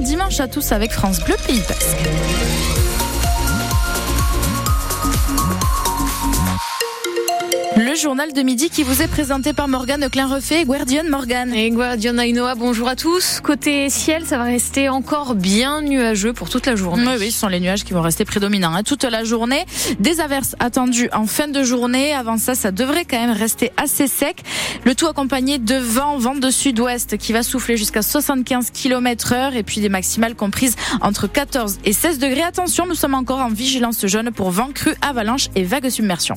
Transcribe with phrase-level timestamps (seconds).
[0.00, 3.15] dimanche à tous avec France Bleu Pays Basque.
[7.96, 11.54] Journal de midi qui vous est présenté par Morgane Klein-Refait et Guardian Morgane.
[11.54, 13.40] Et Guardian Ainoa, bonjour à tous.
[13.40, 17.06] Côté ciel, ça va rester encore bien nuageux pour toute la journée.
[17.06, 19.64] Oui, oui, ce sont les nuages qui vont rester prédominants hein, toute la journée.
[19.98, 22.12] Des averses attendues en fin de journée.
[22.12, 24.42] Avant ça, ça devrait quand même rester assez sec.
[24.84, 29.56] Le tout accompagné de vent, vent de sud-ouest qui va souffler jusqu'à 75 km heure
[29.56, 32.42] et puis des maximales comprises entre 14 et 16 degrés.
[32.42, 36.34] Attention, nous sommes encore en vigilance jaune pour vent cru, avalanche et vagues submersion.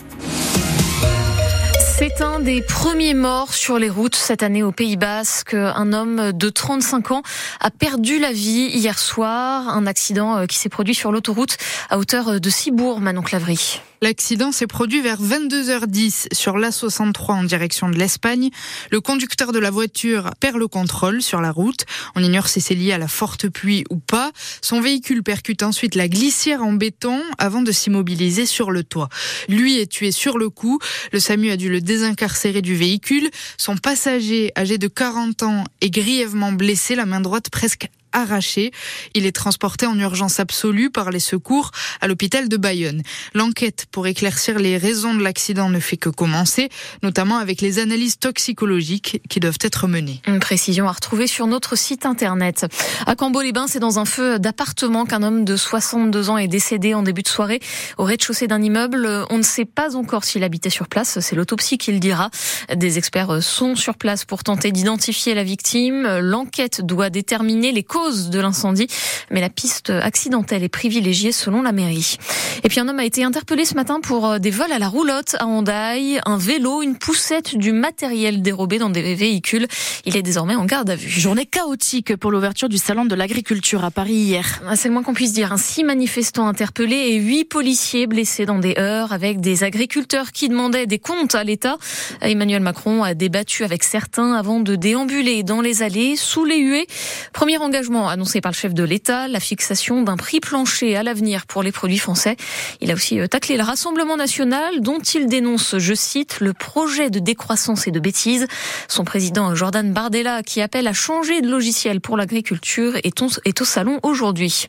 [1.99, 5.53] C'est un des premiers morts sur les routes cette année au Pays Basque.
[5.53, 7.23] Un homme de 35 ans
[7.59, 9.67] a perdu la vie hier soir.
[9.67, 11.58] Un accident euh, qui s'est produit sur l'autoroute
[11.89, 13.81] à hauteur de Cibourg, Manon Clavry.
[14.02, 18.49] L'accident s'est produit vers 22h10 sur l'A63 en direction de l'Espagne.
[18.91, 21.85] Le conducteur de la voiture perd le contrôle sur la route.
[22.16, 24.31] On ignore si c'est lié à la forte pluie ou pas.
[24.62, 29.09] Son véhicule percute ensuite la glissière en béton avant de s'immobiliser sur le toit.
[29.50, 30.80] Lui est tué sur le coup.
[31.11, 33.30] Le SAMU a dû le désincarcérer du véhicule.
[33.58, 38.71] Son passager, âgé de 40 ans, est grièvement blessé, la main droite presque arraché.
[39.13, 41.71] Il est transporté en urgence absolue par les secours
[42.02, 43.03] à l'hôpital de Bayonne.
[43.33, 46.69] L'enquête pour éclaircir les raisons de l'accident ne fait que commencer,
[47.03, 50.21] notamment avec les analyses toxicologiques qui doivent être menées.
[50.27, 52.66] Une précision à retrouver sur notre site internet.
[53.05, 57.03] À Cambo-les-Bains, c'est dans un feu d'appartement qu'un homme de 62 ans est décédé en
[57.03, 57.59] début de soirée
[57.97, 59.25] au rez-de-chaussée d'un immeuble.
[59.29, 62.29] On ne sait pas encore s'il habitait sur place, c'est l'autopsie qui le dira.
[62.75, 66.19] Des experts sont sur place pour tenter d'identifier la victime.
[66.19, 68.88] L'enquête doit déterminer les causes de l'incendie,
[69.30, 72.17] mais la piste accidentelle est privilégiée selon la mairie.
[72.64, 74.88] Et puis un homme a été interpellé ce matin pour euh, des vols à la
[74.88, 79.67] roulotte à Hondaï, un vélo, une poussette, du matériel dérobé dans des véhicules.
[80.06, 81.09] Il est désormais en garde à vue.
[81.09, 84.61] Journée chaotique pour l'ouverture du salon de l'agriculture à Paris hier.
[84.67, 85.53] Ah, c'est le moins qu'on puisse dire.
[85.58, 90.88] Six manifestants interpellés et huit policiers blessés dans des heures avec des agriculteurs qui demandaient
[90.88, 91.78] des comptes à l'État.
[92.22, 96.88] Emmanuel Macron a débattu avec certains avant de déambuler dans les allées sous les huées.
[97.34, 101.45] Premier engagement annoncé par le chef de l'État, la fixation d'un prix plancher à l'avenir
[101.47, 102.35] pour les produits français.
[102.81, 107.09] Il a aussi euh, taclé le Rassemblement national dont il dénonce, je cite, le projet
[107.09, 108.47] de décroissance et de bêtises.
[108.88, 113.66] Son président Jordan Bardella, qui appelle à changer de logiciel pour l'agriculture, est, est au
[113.66, 114.67] salon aujourd'hui.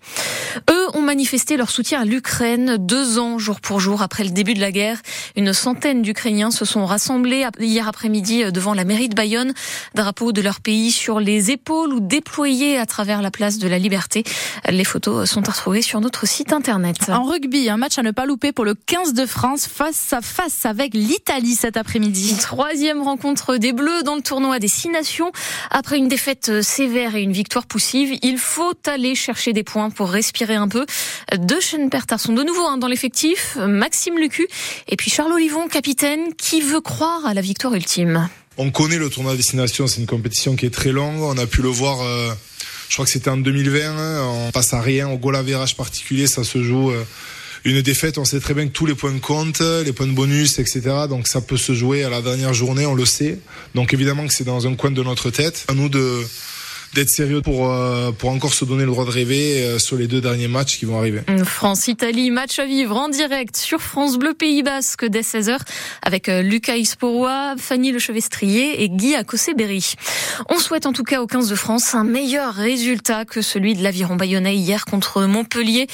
[0.71, 4.55] Eux ont manifesté leur soutien à l'Ukraine deux ans jour pour jour après le début
[4.55, 4.99] de la guerre.
[5.37, 9.53] Une centaine d'Ukrainiens se sont rassemblés hier après-midi euh, devant la mairie de Bayonne,
[9.95, 13.79] drapeau de leur pays sur les épaules ou déployés à travers la place de la
[13.79, 14.23] Liberté.
[14.69, 16.97] Les photos sont à retrouver sur notre site internet.
[17.09, 20.21] En rugby, un match à ne pas louper pour le 15 de France face à
[20.21, 22.37] face avec l'Italie cet après-midi.
[22.41, 25.33] Troisième rencontre des Bleus dans le tournoi des Six Nations.
[25.71, 30.11] Après une défaite sévère et une victoire poussive, il faut aller chercher des points pour
[30.11, 30.87] respirer un peu.
[31.37, 33.57] Deux chaînes pertards sont de nouveau hein, dans l'effectif.
[33.61, 34.47] Maxime Lucu
[34.89, 38.29] et puis Charles Olivon, capitaine, qui veut croire à la victoire ultime.
[38.57, 41.23] On connaît le tournoi des Nations, c'est une compétition qui est très longue.
[41.23, 42.03] On a pu le voir.
[42.03, 42.33] Euh
[42.91, 43.81] je crois que c'était en 2020.
[43.81, 46.91] Hein, on passe à rien au goal à virage particulier, ça se joue.
[46.91, 47.05] Euh,
[47.65, 50.59] une défaite, on sait très bien que tous les points comptent, les points de bonus,
[50.59, 50.81] etc.
[51.09, 53.39] Donc ça peut se jouer à la dernière journée, on le sait.
[53.75, 55.67] Donc évidemment que c'est dans un coin de notre tête.
[55.69, 56.21] À nous de
[56.95, 60.09] d'être sérieux pour euh, pour encore se donner le droit de rêver euh, sur les
[60.09, 61.23] deux derniers matchs qui vont arriver.
[61.45, 65.59] France-Italie, match à vivre en direct sur France Bleu Pays Basque dès 16h
[66.03, 69.95] avec euh, Lucas Isporoa, Fanny Lechevestrier et Guy Akosé-Berry.
[70.49, 73.83] On souhaite en tout cas aux 15 de France un meilleur résultat que celui de
[73.83, 75.87] l'Aviron Bayonnais hier contre Montpellier.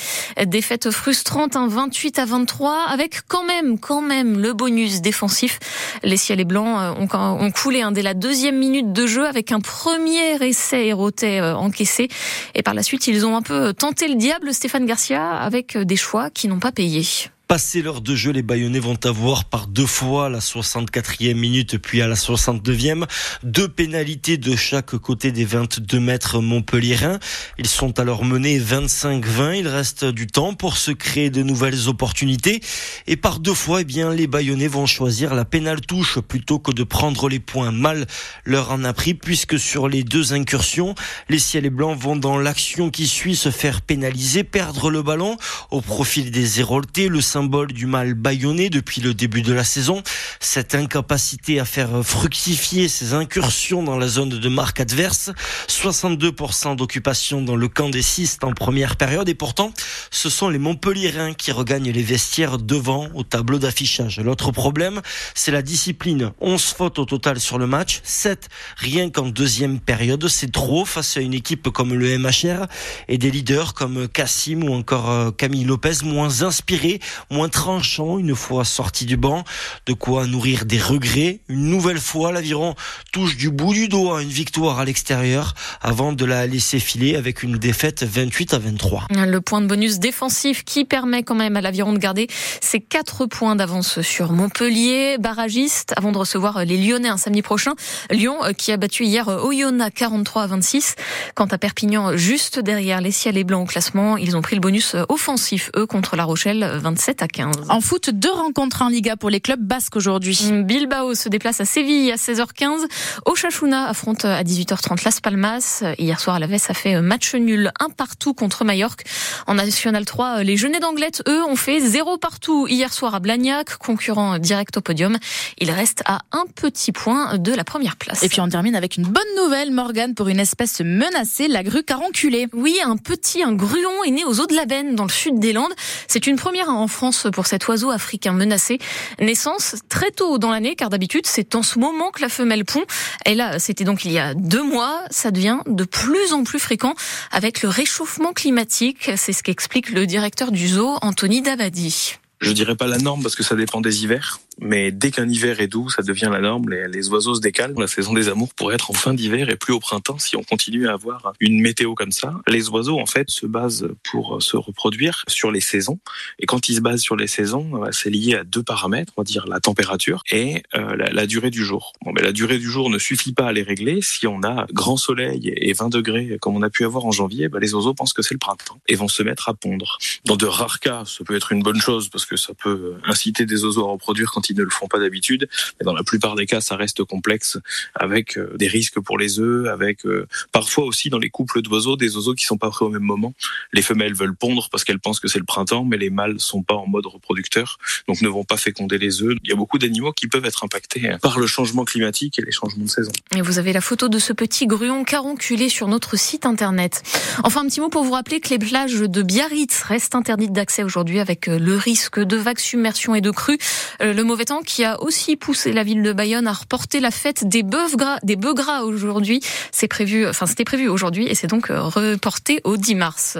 [0.46, 5.58] Défaite frustrante, un 28 à 23 avec quand même, quand même le bonus défensif.
[6.02, 9.60] Les ciels et blancs ont, coulé un dès la deuxième minute de jeu avec un
[9.60, 12.08] premier essai Euh, encaissé.
[12.54, 15.84] Et par la suite, ils ont un peu tenté le diable, Stéphane Garcia, avec euh,
[15.84, 17.02] des choix qui n'ont pas payé.
[17.48, 22.02] Passé l'heure de jeu, les Bayonnais vont avoir par deux fois la 64e minute puis
[22.02, 23.04] à la 62e
[23.44, 27.20] deux pénalités de chaque côté des 22 mètres montpelliérains.
[27.56, 29.60] Ils sont alors menés 25-20.
[29.60, 32.60] Il reste du temps pour se créer de nouvelles opportunités.
[33.06, 36.72] Et par deux fois, eh bien, les Bayonnais vont choisir la pénale touche plutôt que
[36.72, 37.70] de prendre les points.
[37.70, 38.08] Mal
[38.44, 40.96] leur en a pris puisque sur les deux incursions,
[41.28, 45.36] les ciels et blancs vont dans l'action qui suit se faire pénaliser, perdre le ballon
[45.70, 47.08] au profil des Héroltés.
[47.36, 50.02] Symbole du mal bâillonné depuis le début de la saison.
[50.40, 55.30] Cette incapacité à faire fructifier ses incursions dans la zone de marque adverse.
[55.68, 59.28] 62% d'occupation dans le camp des Cistes en première période.
[59.28, 59.70] Et pourtant,
[60.10, 64.18] ce sont les Montpellierins qui regagnent les vestiaires devant au tableau d'affichage.
[64.18, 65.02] L'autre problème,
[65.34, 66.32] c'est la discipline.
[66.40, 68.00] 11 fautes au total sur le match.
[68.02, 68.48] 7
[68.78, 70.26] rien qu'en deuxième période.
[70.28, 72.64] C'est trop face à une équipe comme le MHR
[73.08, 77.00] et des leaders comme Cassim ou encore euh, Camille Lopez moins inspirés,
[77.30, 79.44] moins tranchants une fois sortis du banc.
[79.86, 81.40] De quoi nourrir des regrets.
[81.48, 82.74] Une nouvelle fois, l'aviron
[83.12, 87.42] touche du bout du doigt une victoire à l'extérieur avant de la laisser filer avec
[87.42, 89.06] une défaite 28 à 23.
[89.10, 92.28] Le point de bonus défensif qui permet quand même à l'aviron de garder
[92.60, 97.74] ses 4 points d'avance sur Montpellier, barragiste, avant de recevoir les Lyonnais un samedi prochain.
[98.10, 100.94] Lyon euh, qui a battu hier Oyonnax 43 à 26.
[101.34, 104.60] Quant à Perpignan, juste derrière les ciels et blancs au classement, ils ont pris le
[104.60, 107.66] bonus offensif, eux, contre La Rochelle, 27 à 15.
[107.68, 110.38] En foot, deux rencontres en Liga pour les clubs basques aujourd'hui.
[110.64, 112.86] Bilbao se déplace à Séville à 16h15.
[113.24, 115.84] Ochachuna affronte à 18h30 Las Palmas.
[115.98, 119.04] Hier soir, la Vesse a fait match nul, un partout contre Majorque.
[119.46, 123.76] En National 3, les Jeunets d'Anglette, eux, ont fait zéro partout hier soir à Blagnac,
[123.76, 125.16] concurrent direct au podium.
[125.58, 128.22] Ils restent à un petit point de la première place.
[128.22, 131.82] Et puis on termine avec une bonne nouvelle, Morgane, pour une espèce menacée, la grue
[131.82, 132.48] caronculée.
[132.52, 135.38] Oui, un petit, un gruon est né aux eaux de la Benne, dans le sud
[135.38, 135.72] des Landes.
[136.08, 138.78] C'est une première en France pour cet oiseau africain menacé.
[139.20, 142.84] Naissance très tôt dans l'année, car d'habitude, c'est en ce moment que la femelle pond.
[143.24, 145.02] Et là, c'était donc il y a deux mois.
[145.10, 146.94] Ça devient de plus en plus fréquent
[147.32, 149.10] avec le réchauffement climatique.
[149.16, 152.18] C'est ce qu'explique le directeur du zoo, Anthony Dabadi.
[152.40, 154.40] Je dirais pas la norme parce que ça dépend des hivers.
[154.58, 156.68] Mais dès qu'un hiver est doux, ça devient la norme.
[156.70, 157.74] Les, oiseaux se décalent.
[157.78, 160.42] La saison des amours pourrait être en fin d'hiver et plus au printemps si on
[160.42, 162.34] continue à avoir une météo comme ça.
[162.46, 165.98] Les oiseaux, en fait, se basent pour se reproduire sur les saisons.
[166.38, 169.22] Et quand ils se basent sur les saisons, bah, c'est lié à deux paramètres, on
[169.22, 171.92] va dire la température et euh, la, durée du jour.
[172.04, 174.00] Bon, mais la durée du jour ne suffit pas à les régler.
[174.00, 177.48] Si on a grand soleil et 20 degrés comme on a pu avoir en janvier,
[177.48, 179.98] bah, les oiseaux pensent que c'est le printemps et vont se mettre à pondre.
[180.24, 183.46] Dans de rares cas, ça peut être une bonne chose parce que ça peut inciter
[183.46, 185.48] des oiseaux à reproduire quand ils ne le font pas d'habitude.
[185.78, 187.58] Mais dans la plupart des cas, ça reste complexe
[187.94, 191.96] avec euh, des risques pour les œufs, avec euh, parfois aussi dans les couples d'oiseaux,
[191.96, 193.34] des oiseaux qui sont pas prêts au même moment.
[193.72, 196.62] Les femelles veulent pondre parce qu'elles pensent que c'est le printemps, mais les mâles sont
[196.62, 197.78] pas en mode reproducteur,
[198.08, 199.36] donc ne vont pas féconder les œufs.
[199.44, 202.42] Il y a beaucoup d'animaux qui peuvent être impactés hein, par le changement climatique et
[202.42, 203.12] les changements de saison.
[203.34, 207.02] Et vous avez la photo de ce petit gruon caronculé sur notre site internet.
[207.44, 210.82] Enfin, un petit mot pour vous rappeler que les plages de Biarritz restent interdites d'accès
[210.82, 213.58] aujourd'hui avec euh, le risque de vagues submersion et de crues.
[214.00, 217.48] Le mauvais temps qui a aussi poussé la ville de Bayonne à reporter la fête
[217.48, 219.40] des bœufs gras, aujourd'hui.
[219.72, 223.38] C'est prévu, c'était prévu aujourd'hui et c'est donc reporté au 10 mars.